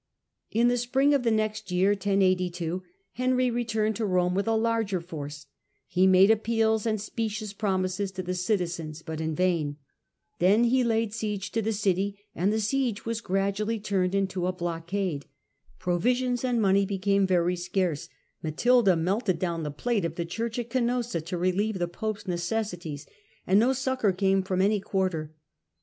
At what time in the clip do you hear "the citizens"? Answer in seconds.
8.23-9.03